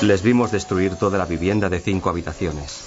Les 0.00 0.22
vimos 0.22 0.50
destruir 0.50 0.96
toda 0.96 1.18
la 1.18 1.26
vivienda 1.26 1.68
de 1.68 1.78
cinco 1.78 2.08
habitaciones. 2.08 2.84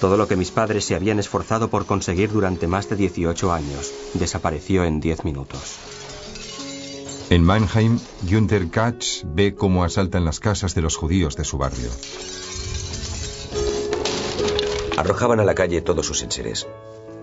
Todo 0.00 0.16
lo 0.16 0.26
que 0.26 0.36
mis 0.36 0.50
padres 0.50 0.86
se 0.86 0.94
habían 0.94 1.18
esforzado 1.18 1.68
por 1.68 1.84
conseguir 1.84 2.32
durante 2.32 2.66
más 2.66 2.88
de 2.88 2.96
18 2.96 3.52
años 3.52 3.92
desapareció 4.14 4.84
en 4.84 4.98
10 4.98 5.24
minutos. 5.24 5.76
En 7.30 7.44
Mannheim, 7.44 7.98
Günther 8.22 8.70
Katz 8.70 9.24
ve 9.24 9.54
cómo 9.54 9.84
asaltan 9.84 10.24
las 10.24 10.40
casas 10.40 10.74
de 10.74 10.82
los 10.82 10.96
judíos 10.96 11.36
de 11.36 11.44
su 11.44 11.58
barrio. 11.58 11.90
Arrojaban 14.96 15.40
a 15.40 15.44
la 15.44 15.54
calle 15.54 15.82
todos 15.82 16.06
sus 16.06 16.22
enseres. 16.22 16.66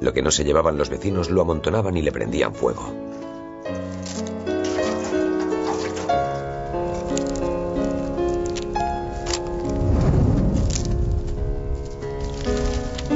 Lo 0.01 0.13
que 0.13 0.23
no 0.23 0.31
se 0.31 0.43
llevaban 0.43 0.77
los 0.77 0.89
vecinos 0.89 1.29
lo 1.29 1.41
amontonaban 1.41 1.95
y 1.95 2.01
le 2.01 2.11
prendían 2.11 2.55
fuego. 2.55 2.91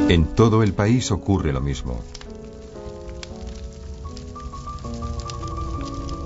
En 0.09 0.27
todo 0.35 0.61
el 0.61 0.73
país 0.73 1.11
ocurre 1.11 1.51
lo 1.51 1.59
mismo. 1.59 2.01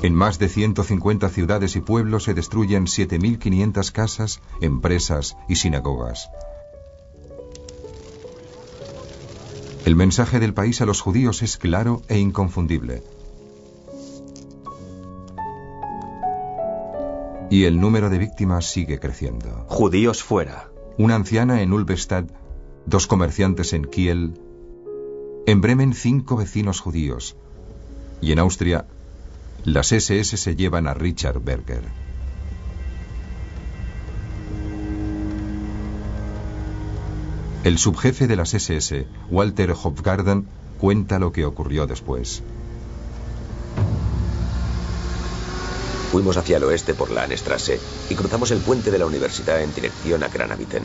En 0.01 0.13
más 0.13 0.39
de 0.39 0.49
150 0.49 1.29
ciudades 1.29 1.77
y 1.77 1.81
pueblos 1.81 2.25
se 2.25 2.33
destruyen 2.33 2.85
7.500 2.85 3.91
casas, 3.93 4.41
empresas 4.59 5.37
y 5.47 5.55
sinagogas. 5.55 6.29
El 9.89 9.95
mensaje 9.95 10.39
del 10.39 10.53
país 10.53 10.81
a 10.81 10.85
los 10.85 11.01
judíos 11.01 11.41
es 11.41 11.57
claro 11.57 12.03
e 12.09 12.19
inconfundible. 12.19 13.01
Y 17.49 17.63
el 17.63 17.81
número 17.81 18.11
de 18.11 18.19
víctimas 18.19 18.69
sigue 18.69 18.99
creciendo. 18.99 19.65
Judíos 19.67 20.21
fuera. 20.21 20.69
Una 20.99 21.15
anciana 21.15 21.63
en 21.63 21.73
Ulbestad, 21.73 22.25
dos 22.85 23.07
comerciantes 23.07 23.73
en 23.73 23.85
Kiel, 23.85 24.39
en 25.47 25.59
Bremen 25.59 25.95
cinco 25.95 26.35
vecinos 26.35 26.81
judíos 26.81 27.35
y 28.21 28.31
en 28.31 28.37
Austria 28.37 28.85
las 29.63 29.91
SS 29.91 30.37
se 30.37 30.55
llevan 30.55 30.85
a 30.85 30.93
Richard 30.93 31.39
Berger. 31.43 32.08
El 37.61 37.77
subjefe 37.77 38.27
de 38.27 38.37
las 38.37 38.53
SS, 38.53 39.05
Walter 39.29 39.71
Hofgarden, 39.71 40.47
cuenta 40.79 41.19
lo 41.19 41.33
que 41.33 41.43
ocurrió 41.43 41.87
después. 41.87 42.41
Fuimos 46.09 46.37
hacia 46.37 46.55
el 46.55 46.63
oeste 46.63 46.93
por 46.93 47.11
la 47.11 47.23
Anstrasse 47.23 47.77
y 48.09 48.15
cruzamos 48.15 48.51
el 48.51 48.59
puente 48.59 48.91
de 48.91 48.97
la 48.97 49.05
universidad 49.05 49.61
en 49.61 49.73
dirección 49.75 50.23
a 50.23 50.29
Granaviten. 50.29 50.83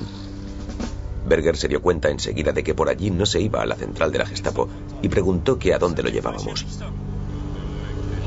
Berger 1.28 1.56
se 1.56 1.68
dio 1.68 1.80
cuenta 1.80 2.10
enseguida 2.10 2.50
de 2.50 2.64
que 2.64 2.74
por 2.74 2.88
allí 2.88 3.08
no 3.10 3.24
se 3.24 3.40
iba 3.40 3.62
a 3.62 3.66
la 3.66 3.76
central 3.76 4.10
de 4.10 4.18
la 4.18 4.26
Gestapo 4.26 4.68
y 5.00 5.08
preguntó 5.08 5.60
que 5.60 5.74
a 5.74 5.78
dónde 5.78 6.02
lo 6.02 6.10
llevábamos. 6.10 6.66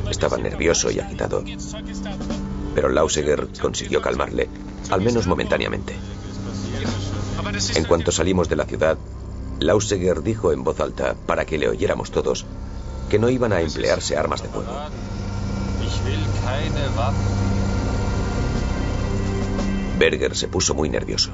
Estaba 0.09 0.37
nervioso 0.37 0.89
y 0.89 0.99
agitado, 0.99 1.43
pero 2.73 2.87
Lauseger 2.87 3.49
consiguió 3.61 4.01
calmarle, 4.01 4.47
al 4.89 5.01
menos 5.01 5.27
momentáneamente. 5.27 5.95
En 7.75 7.85
cuanto 7.85 8.11
salimos 8.11 8.49
de 8.49 8.55
la 8.55 8.65
ciudad, 8.65 8.97
Lauseger 9.59 10.21
dijo 10.21 10.51
en 10.51 10.63
voz 10.63 10.79
alta, 10.79 11.15
para 11.25 11.45
que 11.45 11.57
le 11.57 11.69
oyéramos 11.69 12.11
todos, 12.11 12.45
que 13.09 13.17
no 13.17 13.29
iban 13.29 13.51
a 13.51 13.61
emplearse 13.61 14.15
armas 14.15 14.43
de 14.43 14.49
fuego. 14.49 14.71
Berger 19.97 20.35
se 20.35 20.47
puso 20.47 20.75
muy 20.75 20.89
nervioso. 20.89 21.31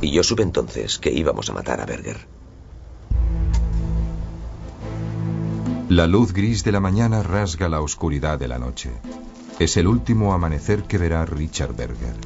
Y 0.00 0.12
yo 0.12 0.22
supe 0.22 0.42
entonces 0.42 0.98
que 0.98 1.12
íbamos 1.12 1.50
a 1.50 1.52
matar 1.52 1.80
a 1.80 1.86
Berger. 1.86 2.26
La 5.88 6.06
luz 6.06 6.32
gris 6.32 6.64
de 6.64 6.72
la 6.72 6.80
mañana 6.80 7.22
rasga 7.22 7.68
la 7.68 7.80
oscuridad 7.80 8.38
de 8.38 8.48
la 8.48 8.58
noche. 8.58 8.90
Es 9.62 9.76
el 9.76 9.86
último 9.86 10.34
amanecer 10.34 10.82
que 10.82 10.98
verá 10.98 11.24
Richard 11.24 11.76
Berger. 11.76 12.16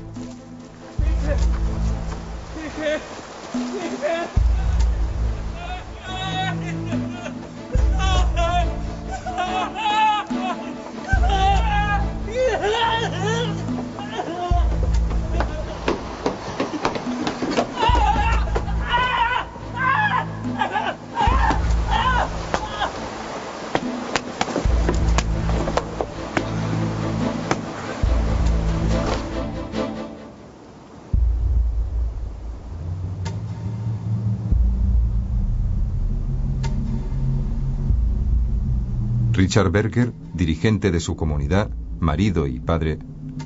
Richard 39.46 39.70
Berger, 39.70 40.12
dirigente 40.35 40.90
de 40.90 40.98
su 40.98 41.14
comunidad, 41.14 41.70
marido 42.00 42.48
y 42.48 42.59
padre, 42.59 42.98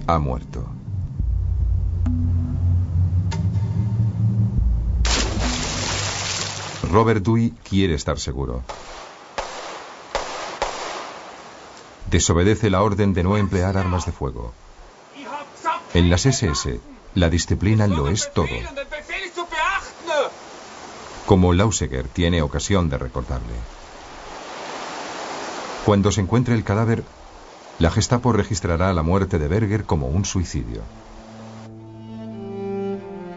ha 0.06 0.18
muerto. 0.18 0.66
Robert 6.90 7.22
Dewey 7.22 7.50
quiere 7.68 7.92
estar 7.92 8.18
seguro. 8.18 8.62
Desobedece 12.10 12.70
la 12.70 12.82
orden 12.82 13.12
de 13.12 13.22
no 13.22 13.36
emplear 13.36 13.76
armas 13.76 14.06
de 14.06 14.12
fuego. 14.12 14.54
En 15.92 16.08
las 16.08 16.24
SS, 16.24 16.80
la 17.14 17.28
disciplina 17.28 17.86
lo 17.86 18.08
es 18.08 18.32
todo. 18.32 18.48
Como 21.26 21.52
Lauseger 21.52 22.08
tiene 22.08 22.40
ocasión 22.40 22.88
de 22.88 22.96
recordarle. 22.96 23.79
Cuando 25.84 26.12
se 26.12 26.20
encuentre 26.20 26.54
el 26.54 26.64
cadáver, 26.64 27.04
la 27.78 27.90
Gestapo 27.90 28.32
registrará 28.32 28.92
la 28.92 29.02
muerte 29.02 29.38
de 29.38 29.48
Berger 29.48 29.84
como 29.84 30.08
un 30.08 30.24
suicidio. 30.24 30.82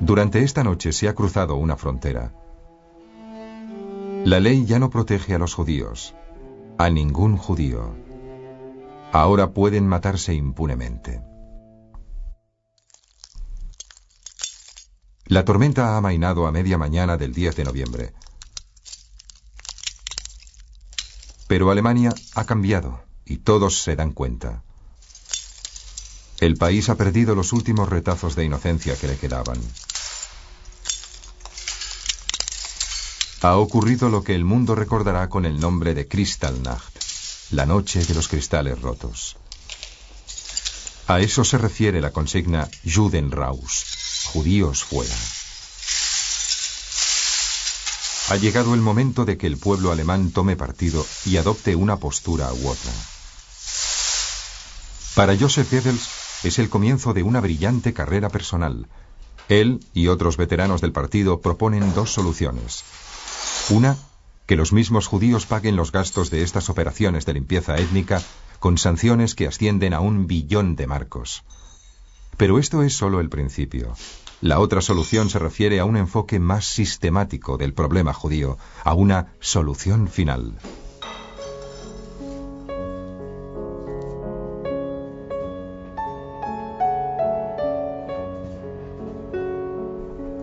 Durante 0.02 0.44
esta 0.44 0.64
noche 0.64 0.92
se 0.92 1.08
ha 1.08 1.16
cruzado 1.16 1.56
una 1.56 1.78
frontera. 1.78 2.34
La 4.26 4.40
ley 4.40 4.66
ya 4.66 4.80
no 4.80 4.90
protege 4.90 5.36
a 5.36 5.40
los 5.40 5.54
judíos, 5.54 6.14
a 6.78 6.90
ningún 6.90 7.38
judío. 7.38 7.96
Ahora 9.14 9.52
pueden 9.52 9.88
matarse 9.88 10.34
impunemente. 10.34 11.22
La 15.26 15.46
tormenta 15.46 15.94
ha 15.94 15.98
amainado 15.98 16.48
a 16.48 16.52
media 16.52 16.78
mañana 16.78 17.16
del 17.16 17.34
10 17.34 17.56
de 17.56 17.64
noviembre. 17.64 18.14
Pero 21.54 21.70
Alemania 21.70 22.16
ha 22.34 22.46
cambiado 22.46 23.04
y 23.26 23.38
todos 23.38 23.84
se 23.84 23.96
dan 23.96 24.12
cuenta. 24.12 24.64
El 26.40 26.56
país 26.58 26.90
ha 26.90 26.96
perdido 26.96 27.36
los 27.36 27.54
últimos 27.54 27.90
retazos 27.90 28.36
de 28.36 28.44
inocencia 28.44 28.96
que 28.96 29.08
le 29.08 29.18
quedaban. 29.18 29.62
Ha 33.44 33.56
ocurrido 33.58 34.10
lo 34.10 34.24
que 34.24 34.34
el 34.34 34.46
mundo 34.46 34.74
recordará 34.74 35.30
con 35.30 35.46
el 35.46 35.60
nombre 35.60 35.94
de 35.94 36.08
Kristallnacht, 36.08 36.98
la 37.52 37.68
noche 37.68 38.04
de 38.04 38.16
los 38.16 38.28
cristales 38.30 38.82
rotos. 38.82 39.38
A 41.06 41.20
eso 41.20 41.44
se 41.44 41.60
refiere 41.60 42.02
la 42.02 42.10
consigna 42.10 42.68
Judenraus, 42.84 44.26
judíos 44.34 44.84
fuera. 44.84 45.16
Ha 48.34 48.38
llegado 48.38 48.74
el 48.74 48.82
momento 48.82 49.26
de 49.26 49.38
que 49.38 49.46
el 49.46 49.58
pueblo 49.58 49.92
alemán 49.92 50.32
tome 50.32 50.56
partido 50.56 51.06
y 51.24 51.38
adopte 51.38 51.76
una 51.76 51.98
postura 51.98 52.52
u 52.52 52.68
otra. 52.68 52.92
Para 55.14 55.38
Joseph 55.38 55.72
Goebbels 55.72 56.10
es 56.42 56.58
el 56.58 56.68
comienzo 56.68 57.14
de 57.14 57.22
una 57.22 57.42
brillante 57.42 57.94
carrera 57.94 58.30
personal. 58.30 58.88
Él 59.50 59.86
y 59.94 60.08
otros 60.08 60.38
veteranos 60.38 60.82
del 60.82 60.92
partido 60.92 61.42
proponen 61.42 61.94
dos 61.94 62.12
soluciones. 62.12 62.84
Una, 63.70 63.98
que 64.48 64.56
los 64.56 64.74
mismos 64.74 65.06
judíos 65.06 65.46
paguen 65.46 65.76
los 65.76 65.92
gastos 65.92 66.32
de 66.32 66.42
estas 66.42 66.72
operaciones 66.72 67.28
de 67.28 67.34
limpieza 67.34 67.78
étnica 67.78 68.20
con 68.58 68.80
sanciones 68.80 69.36
que 69.36 69.46
ascienden 69.46 69.94
a 69.94 70.00
un 70.00 70.26
billón 70.26 70.76
de 70.76 70.88
marcos. 70.88 71.44
Pero 72.38 72.58
esto 72.58 72.82
es 72.82 72.96
solo 72.96 73.20
el 73.20 73.30
principio. 73.30 73.96
La 74.44 74.60
otra 74.60 74.82
solución 74.82 75.30
se 75.30 75.40
refiere 75.40 75.80
a 75.80 75.86
un 75.86 75.96
enfoque 75.96 76.38
más 76.38 76.66
sistemático 76.66 77.58
del 77.58 77.74
problema 77.74 78.12
judío, 78.12 78.58
a 78.84 78.94
una 78.94 79.36
solución 79.40 80.10
final. 80.10 80.58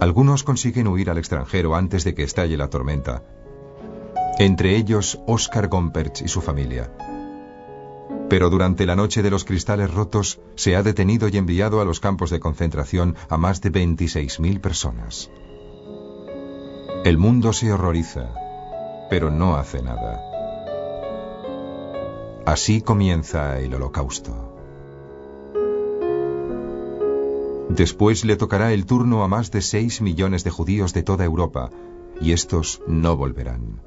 Algunos 0.00 0.44
consiguen 0.44 0.86
huir 0.86 1.10
al 1.10 1.18
extranjero 1.18 1.74
antes 1.74 2.02
de 2.02 2.14
que 2.14 2.22
estalle 2.22 2.56
la 2.56 2.70
tormenta. 2.70 3.22
Entre 4.38 4.76
ellos, 4.76 5.20
Oscar 5.26 5.68
Gompertz 5.68 6.22
y 6.22 6.28
su 6.28 6.40
familia. 6.40 6.90
Pero 8.30 8.48
durante 8.48 8.86
la 8.86 8.94
noche 8.94 9.22
de 9.22 9.30
los 9.30 9.44
cristales 9.44 9.92
rotos 9.92 10.40
se 10.54 10.76
ha 10.76 10.84
detenido 10.84 11.28
y 11.28 11.36
enviado 11.36 11.80
a 11.80 11.84
los 11.84 11.98
campos 11.98 12.30
de 12.30 12.38
concentración 12.38 13.16
a 13.28 13.36
más 13.36 13.60
de 13.60 13.72
26.000 13.72 14.60
personas. 14.60 15.30
El 17.04 17.18
mundo 17.18 17.52
se 17.52 17.72
horroriza, 17.72 18.32
pero 19.10 19.32
no 19.32 19.56
hace 19.56 19.82
nada. 19.82 20.22
Así 22.46 22.82
comienza 22.82 23.58
el 23.58 23.74
holocausto. 23.74 24.32
Después 27.68 28.24
le 28.24 28.36
tocará 28.36 28.72
el 28.72 28.86
turno 28.86 29.24
a 29.24 29.28
más 29.28 29.50
de 29.50 29.60
6 29.60 30.02
millones 30.02 30.44
de 30.44 30.50
judíos 30.50 30.92
de 30.92 31.02
toda 31.02 31.24
Europa, 31.24 31.70
y 32.20 32.32
estos 32.32 32.80
no 32.86 33.16
volverán. 33.16 33.80